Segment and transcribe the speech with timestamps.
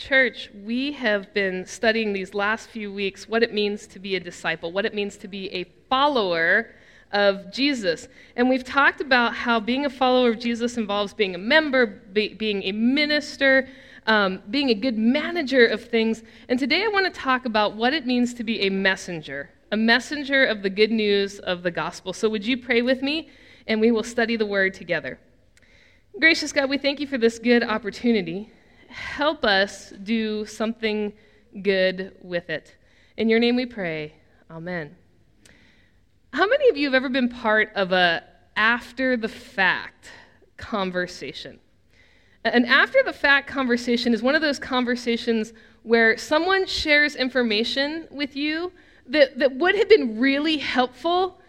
[0.00, 4.20] Church, we have been studying these last few weeks what it means to be a
[4.20, 6.70] disciple, what it means to be a follower
[7.12, 8.08] of Jesus.
[8.34, 12.32] And we've talked about how being a follower of Jesus involves being a member, be,
[12.32, 13.68] being a minister,
[14.06, 16.22] um, being a good manager of things.
[16.48, 19.76] And today I want to talk about what it means to be a messenger, a
[19.76, 22.14] messenger of the good news of the gospel.
[22.14, 23.28] So would you pray with me
[23.66, 25.18] and we will study the word together?
[26.18, 28.50] Gracious God, we thank you for this good opportunity.
[28.90, 31.12] Help us do something
[31.62, 32.76] good with it.
[33.16, 34.14] In your name we pray.
[34.50, 34.96] Amen.
[36.32, 38.24] How many of you have ever been part of a
[38.56, 40.10] after the fact
[40.56, 41.60] conversation?
[42.44, 48.34] An after the fact conversation is one of those conversations where someone shares information with
[48.34, 48.72] you
[49.06, 51.40] that, that would have been really helpful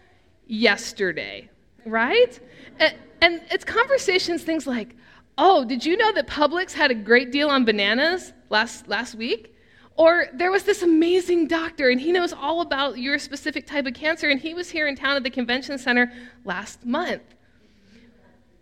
[0.46, 1.48] yesterday,
[1.86, 2.38] right?
[2.78, 4.96] And, and it's conversations, things like,
[5.38, 9.54] oh, did you know that Publix had a great deal on bananas last, last week?
[9.96, 13.94] Or there was this amazing doctor, and he knows all about your specific type of
[13.94, 16.12] cancer, and he was here in town at the convention center
[16.44, 17.22] last month.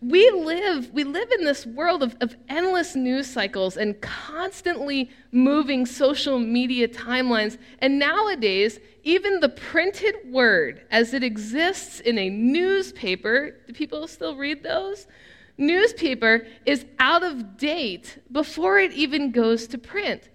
[0.02, 5.84] We live, we live in this world of, of endless news cycles and constantly moving
[5.84, 7.58] social media timelines.
[7.80, 14.36] And nowadays, even the printed word as it exists in a newspaper, do people still
[14.36, 15.06] read those?
[15.60, 20.30] Newspaper is out of date before it even goes to print.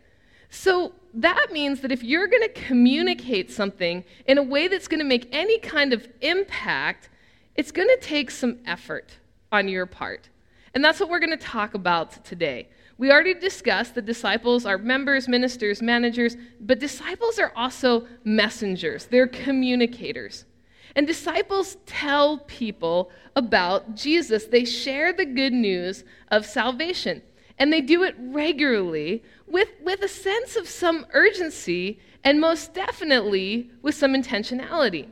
[0.49, 4.99] So that means that if you're going to communicate something in a way that's going
[4.99, 7.09] to make any kind of impact,
[7.55, 9.17] it's going to take some effort
[9.51, 10.29] on your part.
[10.73, 12.67] And that's what we're going to talk about today.
[12.97, 19.27] We already discussed that disciples are members, ministers, managers, but disciples are also messengers, they're
[19.27, 20.45] communicators.
[20.95, 24.45] And disciples tell people about Jesus.
[24.45, 27.21] They share the good news of salvation.
[27.57, 33.71] And they do it regularly with, with a sense of some urgency and most definitely
[33.81, 35.07] with some intentionality.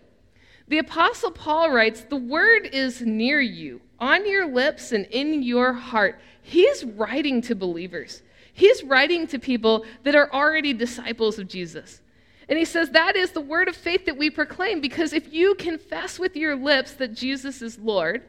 [0.68, 5.74] The Apostle Paul writes, The word is near you, on your lips and in your
[5.74, 6.20] heart.
[6.42, 8.24] He's writing to believers,
[8.54, 12.02] he's writing to people that are already disciples of Jesus.
[12.50, 15.56] And he says, That is the word of faith that we proclaim, because if you
[15.56, 18.24] confess with your lips that Jesus is Lord,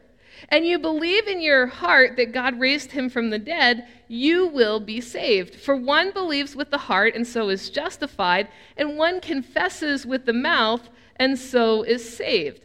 [0.49, 4.79] and you believe in your heart that God raised him from the dead, you will
[4.79, 5.55] be saved.
[5.55, 10.33] For one believes with the heart and so is justified, and one confesses with the
[10.33, 12.61] mouth and so is saved.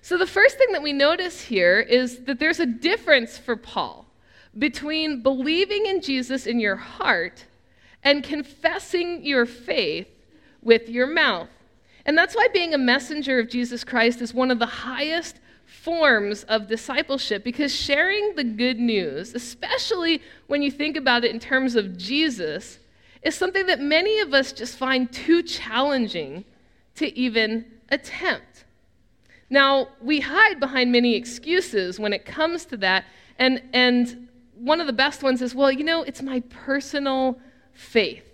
[0.00, 4.06] So, the first thing that we notice here is that there's a difference for Paul
[4.56, 7.44] between believing in Jesus in your heart
[8.02, 10.08] and confessing your faith
[10.62, 11.48] with your mouth.
[12.04, 16.44] And that's why being a messenger of Jesus Christ is one of the highest forms
[16.44, 21.76] of discipleship because sharing the good news, especially when you think about it in terms
[21.76, 22.78] of Jesus,
[23.22, 26.44] is something that many of us just find too challenging
[26.94, 28.64] to even attempt.
[29.50, 33.04] Now, we hide behind many excuses when it comes to that,
[33.38, 37.38] and, and one of the best ones is, well, you know, it's my personal
[37.72, 38.27] faith,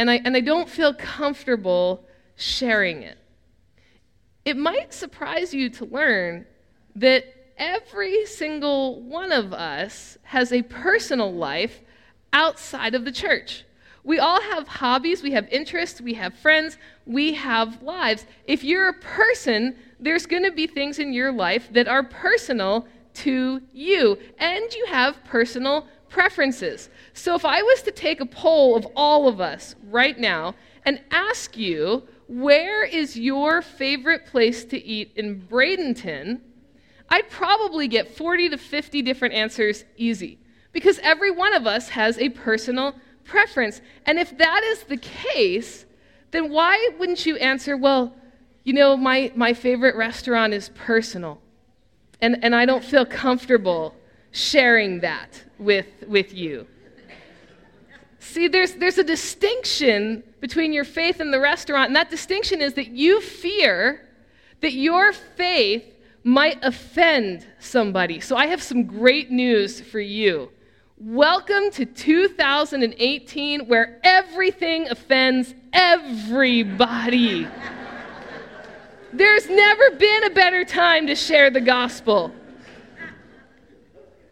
[0.00, 3.18] and I, and I don't feel comfortable sharing it.
[4.46, 6.46] It might surprise you to learn
[6.96, 7.26] that
[7.58, 11.82] every single one of us has a personal life
[12.32, 13.66] outside of the church.
[14.02, 18.24] We all have hobbies, we have interests, we have friends, we have lives.
[18.46, 22.86] If you're a person, there's going to be things in your life that are personal
[23.16, 26.90] to you, and you have personal preferences.
[27.14, 30.54] So if I was to take a poll of all of us right now
[30.84, 36.40] and ask you, where is your favorite place to eat in Bradenton?
[37.08, 40.38] I'd probably get 40 to 50 different answers easy
[40.72, 42.94] because every one of us has a personal
[43.24, 43.80] preference.
[44.06, 45.86] And if that is the case,
[46.30, 48.14] then why wouldn't you answer, well,
[48.62, 51.40] you know, my, my favorite restaurant is personal,
[52.20, 53.94] and, and I don't feel comfortable
[54.32, 56.66] sharing that with, with you?
[58.18, 62.74] See, there's, there's a distinction between your faith and the restaurant, and that distinction is
[62.74, 64.06] that you fear
[64.60, 65.84] that your faith
[66.22, 68.20] might offend somebody.
[68.20, 70.50] So I have some great news for you.
[70.98, 77.48] Welcome to 2018, where everything offends everybody.
[79.12, 82.32] There's never been a better time to share the gospel.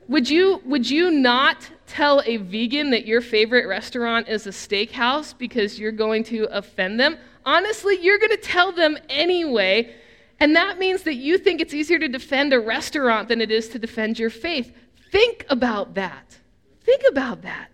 [0.08, 5.37] Would you, would you not tell a vegan that your favorite restaurant is a steakhouse
[5.37, 7.19] because you're going to offend them?
[7.44, 9.94] Honestly, you're going to tell them anyway
[10.40, 13.69] and that means that you think it's easier to defend a restaurant than it is
[13.70, 14.72] to defend your faith.
[15.10, 16.38] Think about that.
[16.82, 17.70] Think about that.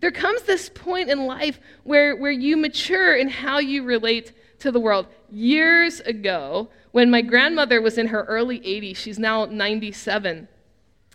[0.00, 4.70] There comes this point in life where, where you mature in how you relate to
[4.70, 5.06] the world.
[5.30, 10.48] Years ago, when my grandmother was in her early 80s, she's now 97,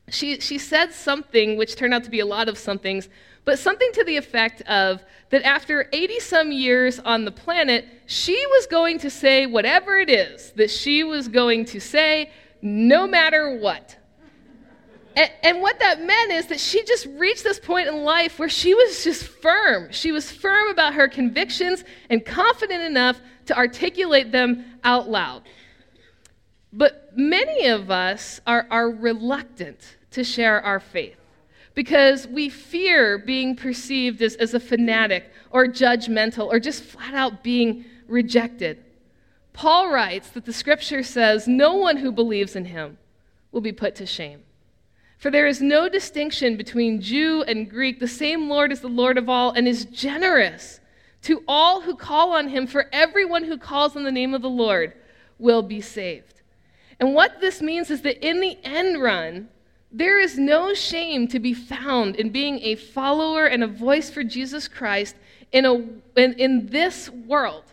[0.09, 3.09] she, she said something which turned out to be a lot of somethings,
[3.43, 8.41] but something to the effect of that after 80 some years on the planet, she
[8.51, 12.31] was going to say whatever it is that she was going to say,
[12.61, 13.97] no matter what.
[15.15, 18.49] And, and, what that meant is that she just reached this point in life where
[18.49, 19.91] she was just firm.
[19.91, 25.41] She was firm about her convictions and confident enough to articulate them out loud.
[26.71, 31.17] But many of us are, are reluctant to share our faith
[31.77, 37.43] because we fear being perceived as, as a fanatic or judgmental or just flat out
[37.43, 38.83] being rejected.
[39.53, 42.97] Paul writes that the scripture says, No one who believes in him
[43.51, 44.41] will be put to shame.
[45.19, 47.99] For there is no distinction between Jew and Greek.
[47.99, 50.79] The same Lord is the Lord of all and is generous
[51.23, 54.49] to all who call on him, for everyone who calls on the name of the
[54.49, 54.93] Lord
[55.37, 56.41] will be saved.
[56.99, 59.49] And what this means is that in the end run,
[59.97, 64.23] there is no shame to be found in being a follower and a voice for
[64.23, 65.15] Jesus Christ
[65.51, 65.73] in, a,
[66.15, 67.63] in, in this world.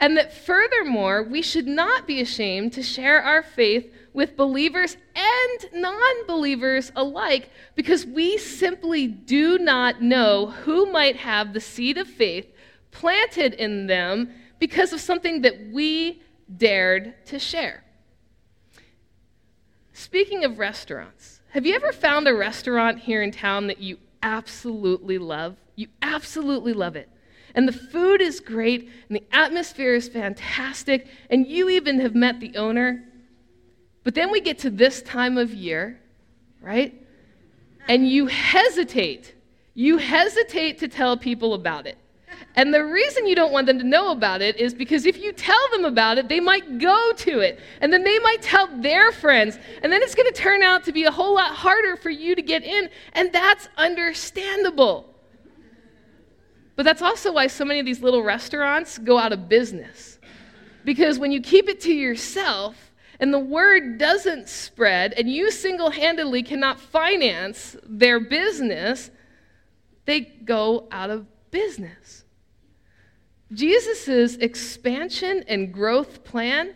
[0.00, 5.82] And that furthermore, we should not be ashamed to share our faith with believers and
[5.82, 12.08] non believers alike because we simply do not know who might have the seed of
[12.08, 12.52] faith
[12.90, 16.20] planted in them because of something that we
[16.56, 17.84] dared to share.
[19.92, 25.18] Speaking of restaurants, have you ever found a restaurant here in town that you absolutely
[25.18, 25.56] love?
[25.76, 27.08] You absolutely love it.
[27.54, 32.38] And the food is great, and the atmosphere is fantastic, and you even have met
[32.38, 33.04] the owner.
[34.04, 36.00] But then we get to this time of year,
[36.60, 36.94] right?
[37.88, 39.34] And you hesitate.
[39.74, 41.98] You hesitate to tell people about it.
[42.56, 45.32] And the reason you don't want them to know about it is because if you
[45.32, 47.60] tell them about it, they might go to it.
[47.80, 49.58] And then they might tell their friends.
[49.82, 52.34] And then it's going to turn out to be a whole lot harder for you
[52.34, 52.90] to get in.
[53.12, 55.06] And that's understandable.
[56.76, 60.18] But that's also why so many of these little restaurants go out of business.
[60.84, 65.90] Because when you keep it to yourself and the word doesn't spread and you single
[65.90, 69.10] handedly cannot finance their business,
[70.06, 72.24] they go out of business.
[73.52, 76.74] Jesus' expansion and growth plan,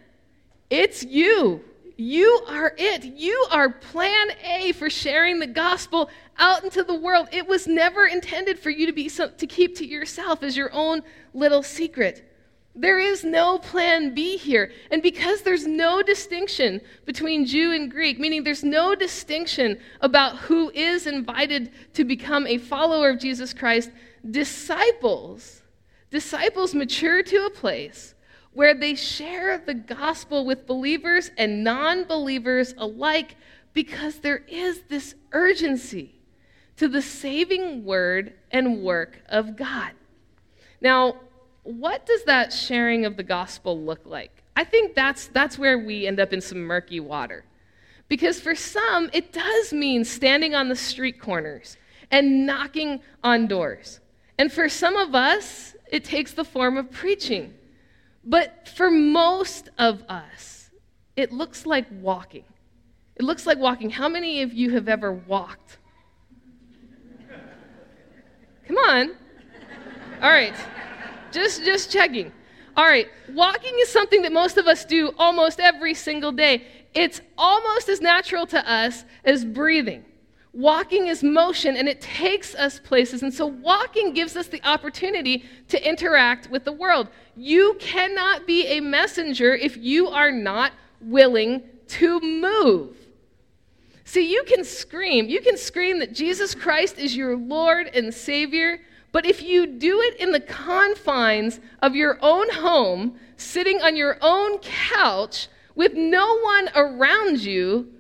[0.71, 1.63] it's you.
[1.97, 3.05] You are it.
[3.05, 7.29] You are plan A for sharing the gospel out into the world.
[7.31, 10.73] It was never intended for you to be some, to keep to yourself as your
[10.73, 12.29] own little secret.
[12.75, 14.73] There is no plan B here.
[14.91, 20.71] And because there's no distinction between Jew and Greek, meaning there's no distinction about who
[20.71, 23.93] is invited to become a follower of Jesus Christ,
[24.29, 25.63] disciples
[26.11, 28.15] Disciples mature to a place
[28.53, 33.37] where they share the gospel with believers and non believers alike
[33.73, 36.15] because there is this urgency
[36.77, 39.93] to the saving word and work of God.
[40.81, 41.17] Now,
[41.65, 44.43] what does that sharing of the gospel look like?
[44.57, 47.45] I think that's, that's where we end up in some murky water.
[48.09, 51.77] Because for some, it does mean standing on the street corners
[52.11, 54.01] and knocking on doors.
[54.39, 57.55] And for some of us, it takes the form of preaching.
[58.25, 60.71] But for most of us,
[61.17, 62.45] it looks like walking.
[63.17, 63.91] It looks like walking.
[63.91, 65.79] How many of you have ever walked?
[68.67, 69.11] Come on.
[70.23, 70.55] All right.
[71.31, 72.33] Just just checking.
[72.77, 73.09] All right.
[73.33, 76.67] Walking is something that most of us do almost every single day.
[76.95, 80.05] It's almost as natural to us as breathing.
[80.55, 83.25] Walking is motion and it takes us places.
[83.25, 87.09] And so, walking gives us the opportunity to interact with the world.
[87.37, 92.97] You cannot be a messenger if you are not willing to move.
[94.05, 95.29] See, you can scream.
[95.29, 98.79] You can scream that Jesus Christ is your Lord and Savior.
[99.11, 104.19] But if you do it in the confines of your own home, sitting on your
[104.21, 107.94] own couch with no one around you,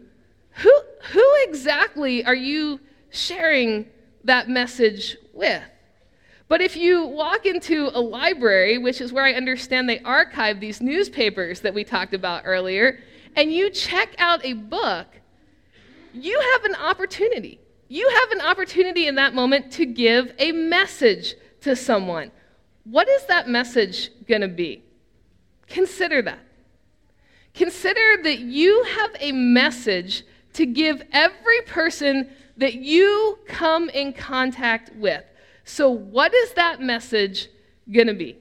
[0.57, 0.81] who,
[1.13, 2.81] who exactly are you
[3.11, 3.87] sharing
[4.25, 5.63] that message with?
[6.49, 10.81] But if you walk into a library, which is where I understand they archive these
[10.81, 13.01] newspapers that we talked about earlier,
[13.35, 15.07] and you check out a book,
[16.13, 17.59] you have an opportunity.
[17.89, 22.31] You have an opportunity in that moment to give a message to someone.
[22.85, 24.85] What is that message going to be?
[25.67, 26.41] Consider that.
[27.55, 34.95] Consider that you have a message to give every person that you come in contact
[34.97, 35.25] with.
[35.65, 37.49] So, what is that message
[37.91, 38.37] going to be?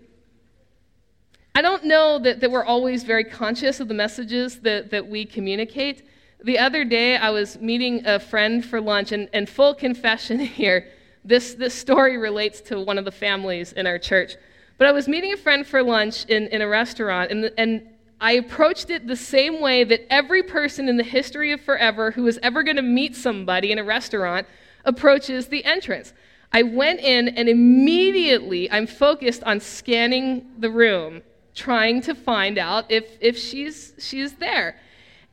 [1.56, 5.26] I don't know that, that we're always very conscious of the messages that, that we
[5.26, 6.08] communicate.
[6.44, 10.90] The other day, I was meeting a friend for lunch, and, and full confession here,
[11.24, 14.36] this, this story relates to one of the families in our church.
[14.78, 17.88] But I was meeting a friend for lunch in, in a restaurant, and, and
[18.20, 22.26] I approached it the same way that every person in the history of forever who
[22.28, 24.48] is ever going to meet somebody in a restaurant
[24.86, 26.14] approaches the entrance.
[26.52, 31.24] I went in, and immediately I'm focused on scanning the room,
[31.56, 34.80] trying to find out if, if she's, she's there.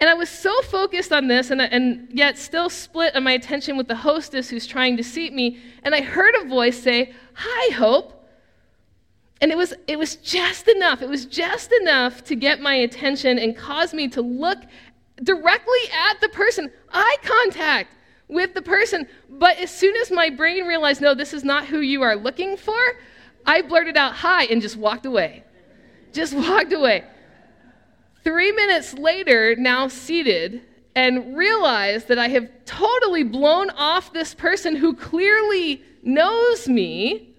[0.01, 3.77] And I was so focused on this, and, and yet still split on my attention
[3.77, 5.59] with the hostess who's trying to seat me.
[5.83, 8.17] And I heard a voice say, Hi, Hope.
[9.41, 11.03] And it was, it was just enough.
[11.03, 14.59] It was just enough to get my attention and cause me to look
[15.23, 17.97] directly at the person, eye contact
[18.29, 19.07] with the person.
[19.29, 22.57] But as soon as my brain realized, no, this is not who you are looking
[22.57, 22.79] for,
[23.47, 25.45] I blurted out, Hi, and just walked away.
[26.13, 27.05] Just walked away.
[28.23, 30.63] Three minutes later, now seated,
[30.95, 37.30] and realized that I have totally blown off this person who clearly knows me,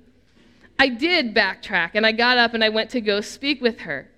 [0.81, 4.09] I did backtrack and I got up and I went to go speak with her.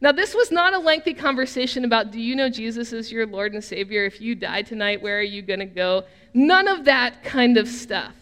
[0.00, 3.54] Now, this was not a lengthy conversation about do you know Jesus is your Lord
[3.54, 4.04] and Savior?
[4.04, 6.04] If you die tonight, where are you going to go?
[6.32, 8.14] None of that kind of stuff.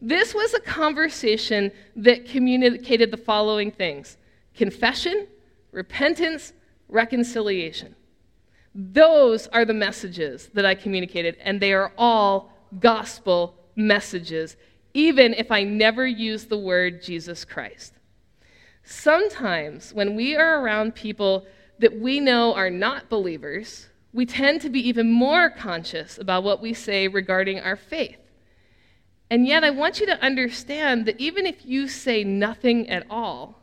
[0.00, 4.16] This was a conversation that communicated the following things
[4.54, 5.26] confession,
[5.72, 6.54] repentance,
[6.88, 7.94] reconciliation.
[8.74, 14.56] Those are the messages that I communicated, and they are all gospel messages,
[14.94, 17.94] even if I never use the word Jesus Christ.
[18.82, 21.46] Sometimes, when we are around people
[21.78, 26.60] that we know are not believers, we tend to be even more conscious about what
[26.60, 28.18] we say regarding our faith.
[29.30, 33.60] And yet, I want you to understand that even if you say nothing at all,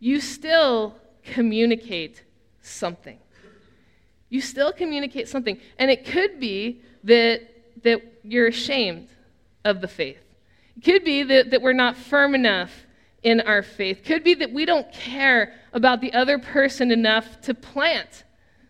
[0.00, 2.22] you still communicate
[2.62, 3.18] something.
[4.30, 5.60] You still communicate something.
[5.78, 7.42] And it could be that,
[7.82, 9.08] that you're ashamed
[9.64, 10.27] of the faith.
[10.84, 12.86] Could be that, that we're not firm enough
[13.22, 14.02] in our faith.
[14.04, 18.24] Could be that we don't care about the other person enough to plant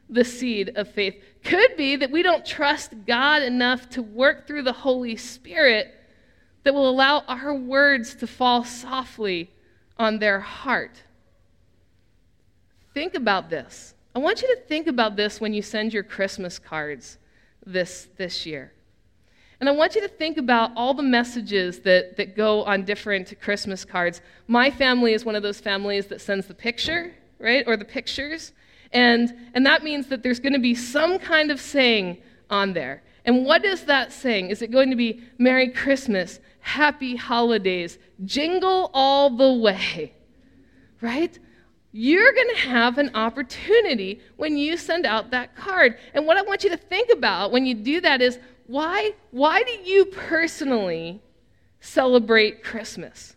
[0.08, 1.22] the seed of faith.
[1.44, 5.94] Could be that we don't trust God enough to work through the Holy Spirit
[6.64, 9.50] that will allow our words to fall softly
[9.96, 11.02] on their heart.
[12.94, 13.94] Think about this.
[14.14, 17.18] I want you to think about this when you send your Christmas cards
[17.64, 18.72] this, this year.
[19.60, 23.40] And I want you to think about all the messages that, that go on different
[23.40, 24.20] Christmas cards.
[24.46, 27.64] My family is one of those families that sends the picture, right?
[27.66, 28.52] Or the pictures.
[28.92, 33.02] And, and that means that there's going to be some kind of saying on there.
[33.24, 34.50] And what is that saying?
[34.50, 40.14] Is it going to be Merry Christmas, Happy Holidays, Jingle All the Way?
[41.00, 41.38] Right?
[41.92, 45.98] you're going to have an opportunity when you send out that card.
[46.14, 48.38] And what I want you to think about when you do that is
[48.68, 51.22] why, why do you personally
[51.80, 53.34] celebrate Christmas?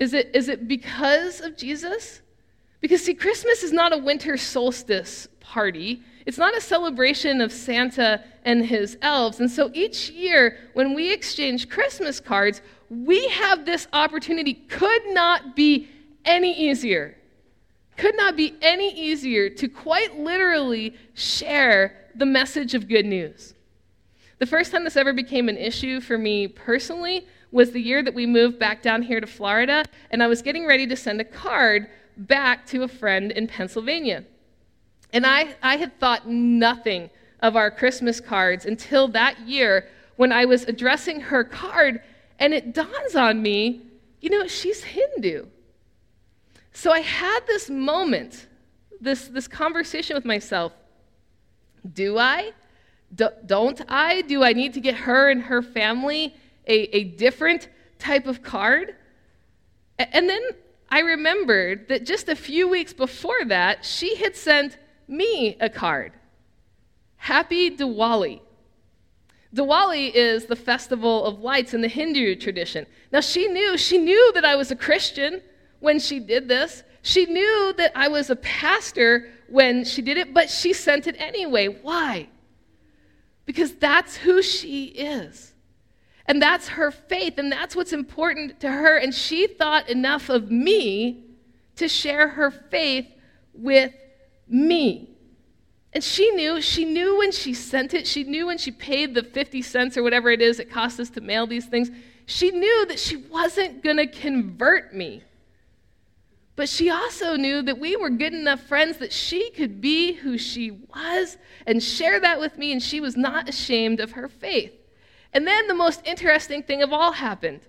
[0.00, 2.20] Is it, is it because of Jesus?
[2.80, 6.02] Because, see, Christmas is not a winter solstice party.
[6.26, 9.38] It's not a celebration of Santa and his elves.
[9.38, 15.54] And so each year, when we exchange Christmas cards, we have this opportunity, could not
[15.54, 15.88] be
[16.24, 17.16] any easier.
[17.96, 23.54] Could not be any easier to quite literally share the message of good news.
[24.38, 28.14] The first time this ever became an issue for me personally was the year that
[28.14, 31.24] we moved back down here to Florida, and I was getting ready to send a
[31.24, 34.24] card back to a friend in Pennsylvania.
[35.12, 40.44] And I, I had thought nothing of our Christmas cards until that year when I
[40.44, 42.02] was addressing her card,
[42.38, 43.86] and it dawns on me
[44.20, 45.46] you know, she's Hindu.
[46.72, 48.48] So I had this moment,
[49.00, 50.72] this, this conversation with myself.
[51.92, 52.52] Do I?
[53.14, 54.22] Do, don't I?
[54.22, 56.34] Do I need to get her and her family
[56.66, 58.94] a, a different type of card?
[59.98, 60.42] And then
[60.90, 64.76] I remembered that just a few weeks before that, she had sent
[65.08, 66.12] me a card.
[67.16, 68.40] Happy Diwali.
[69.54, 72.86] Diwali is the festival of lights in the Hindu tradition.
[73.12, 75.40] Now she knew, she knew that I was a Christian
[75.80, 76.82] when she did this.
[77.02, 81.16] She knew that I was a pastor when she did it, but she sent it
[81.18, 81.68] anyway.
[81.68, 82.28] Why?
[83.46, 85.54] Because that's who she is.
[86.26, 88.96] And that's her faith, and that's what's important to her.
[88.96, 91.24] And she thought enough of me
[91.76, 93.06] to share her faith
[93.54, 93.92] with
[94.48, 95.10] me.
[95.92, 99.22] And she knew, she knew when she sent it, she knew when she paid the
[99.22, 101.90] 50 cents or whatever it is it cost us to mail these things,
[102.26, 105.22] she knew that she wasn't going to convert me.
[106.56, 110.38] But she also knew that we were good enough friends that she could be who
[110.38, 111.36] she was
[111.66, 114.72] and share that with me, and she was not ashamed of her faith.
[115.34, 117.60] And then the most interesting thing of all happened.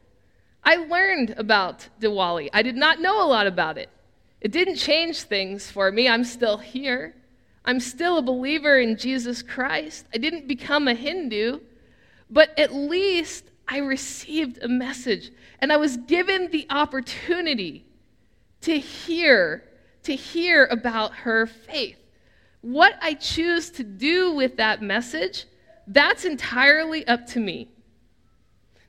[0.64, 2.50] I learned about Diwali.
[2.54, 3.90] I did not know a lot about it.
[4.40, 6.08] It didn't change things for me.
[6.08, 7.14] I'm still here.
[7.66, 10.06] I'm still a believer in Jesus Christ.
[10.14, 11.60] I didn't become a Hindu,
[12.30, 17.87] but at least I received a message and I was given the opportunity
[18.62, 19.64] to hear
[20.04, 21.98] to hear about her faith.
[22.62, 25.46] What I choose to do with that message,
[25.86, 27.68] that's entirely up to me.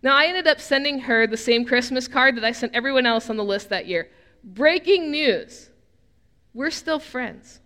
[0.01, 3.31] Now, I ended up sending her the same Christmas card that I sent everyone else
[3.31, 4.09] on the list that year.
[4.45, 5.71] Breaking news
[6.55, 7.61] we're still friends.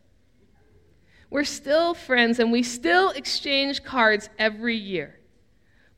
[1.31, 5.19] We're still friends, and we still exchange cards every year.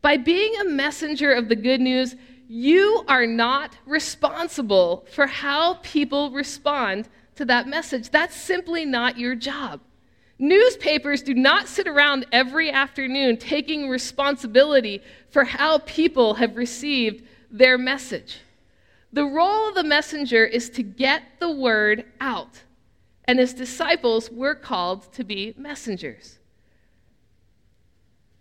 [0.01, 2.15] By being a messenger of the good news,
[2.49, 8.11] you are not responsible for how people respond to that message.
[8.11, 9.81] That's simply not your job.
[10.39, 17.79] Newspapers do not sit around every afternoon taking responsibility for how people have received their
[17.79, 18.41] message.
[19.13, 22.63] The role of the messenger is to get the word out.
[23.27, 26.39] And as disciples, we're called to be messengers.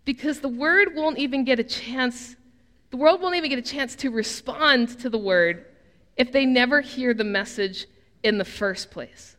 [0.03, 2.35] Because the word won't even get a chance,
[2.93, 5.65] the world won't even get a chance to respond to the word
[6.15, 7.87] if they never hear the message
[8.21, 9.35] in the first place.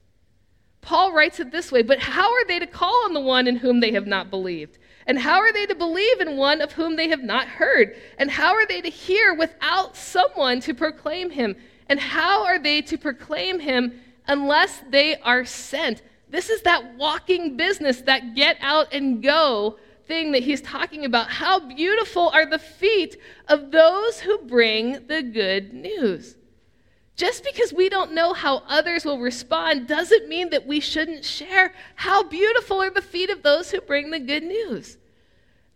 [0.81, 3.55] Paul writes it this way But how are they to call on the one in
[3.55, 4.79] whom they have not believed?
[5.07, 7.95] And how are they to believe in one of whom they have not heard?
[8.19, 11.55] And how are they to hear without someone to proclaim him?
[11.89, 16.03] And how are they to proclaim him unless they are sent?
[16.29, 21.31] This is that walking business, that get out and go thing that he's talking about.
[21.31, 23.17] How beautiful are the feet
[23.49, 26.37] of those who bring the good news.
[27.17, 31.73] Just because we don't know how others will respond doesn't mean that we shouldn't share.
[31.95, 34.99] How beautiful are the feet of those who bring the good news.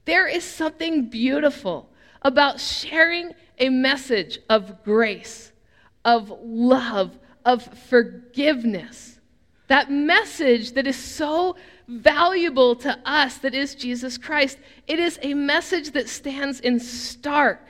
[0.04, 1.90] There is something beautiful
[2.22, 5.52] about sharing a message of grace,
[6.04, 9.17] of love, of forgiveness.
[9.68, 14.58] That message that is so valuable to us, that is Jesus Christ.
[14.86, 17.60] It is a message that stands in stark,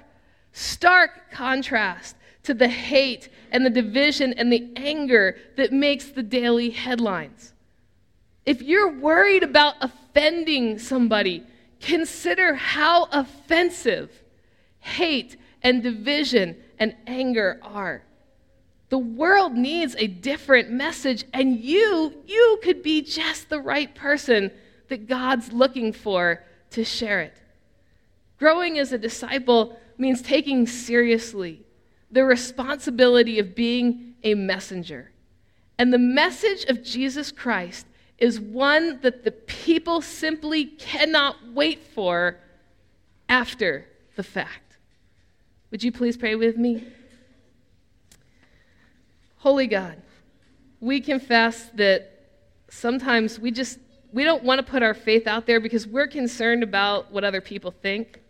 [0.52, 6.70] stark contrast to the hate and the division and the anger that makes the daily
[6.70, 7.52] headlines.
[8.46, 11.44] If you're worried about offending somebody,
[11.80, 14.10] consider how offensive
[14.78, 18.02] hate and division and anger are.
[18.88, 24.50] The world needs a different message, and you, you could be just the right person
[24.88, 27.36] that God's looking for to share it.
[28.38, 31.66] Growing as a disciple means taking seriously
[32.10, 35.10] the responsibility of being a messenger.
[35.78, 42.38] And the message of Jesus Christ is one that the people simply cannot wait for
[43.28, 44.78] after the fact.
[45.70, 46.84] Would you please pray with me?
[49.38, 50.02] Holy God,
[50.80, 52.10] we confess that
[52.68, 53.78] sometimes we just
[54.12, 57.40] we don't want to put our faith out there because we're concerned about what other
[57.40, 58.20] people think.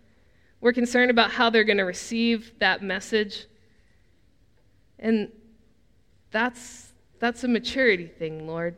[0.61, 3.47] We're concerned about how they're going to receive that message.
[4.99, 5.31] And
[6.33, 8.77] that's, that's a maturity thing, Lord.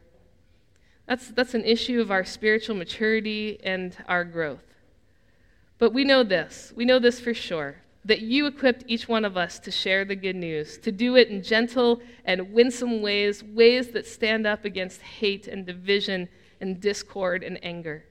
[1.07, 4.63] That's, that's an issue of our spiritual maturity and our growth.
[5.79, 6.71] But we know this.
[6.77, 10.17] We know this for sure that you equipped each one of us to share the
[10.17, 15.03] good news, to do it in gentle and winsome ways, ways that stand up against
[15.03, 16.29] hate and division
[16.61, 18.05] and discord and anger.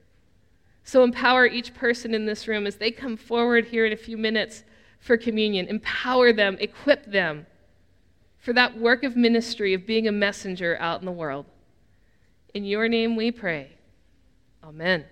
[0.84, 4.16] So empower each person in this room as they come forward here in a few
[4.16, 4.64] minutes
[5.00, 5.66] for communion.
[5.68, 7.46] Empower them, equip them
[8.38, 11.46] for that work of ministry of being a messenger out in the world.
[12.54, 13.72] In your name we pray.
[14.64, 15.04] Amen.